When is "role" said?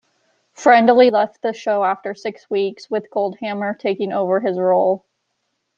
4.57-5.05